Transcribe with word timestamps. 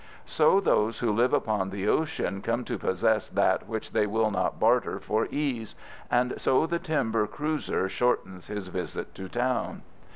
So 0.25 0.59
those 0.59 0.97
who 0.97 1.11
live 1.11 1.31
upon 1.31 1.69
the 1.69 1.87
ocean 1.87 2.41
come 2.41 2.63
to 2.63 2.79
possess 2.79 3.29
that 3.29 3.67
which 3.67 3.91
they 3.91 4.07
will 4.07 4.31
not 4.31 4.59
barter 4.59 4.99
for 4.99 5.27
ease, 5.29 5.75
and 6.09 6.33
so 6.37 6.65
the 6.65 6.79
timber 6.79 7.27
cruiser 7.27 7.87
shortens 7.87 8.47
his 8.47 8.67
visit 8.69 9.13
to 9.13 9.29
town. 9.29 9.83